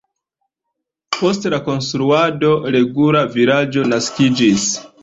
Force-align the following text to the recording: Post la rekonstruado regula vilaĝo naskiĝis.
Post 1.17 1.45
la 1.47 1.51
rekonstruado 1.55 2.51
regula 2.79 3.23
vilaĝo 3.39 3.89
naskiĝis. 3.95 4.71